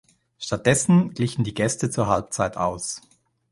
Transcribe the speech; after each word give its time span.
Stattdessen 0.39 1.13
glichen 1.13 1.43
die 1.43 1.53
Gäste 1.53 1.91
zur 1.91 2.07
Halbzeit 2.07 2.57
aus. 2.57 3.03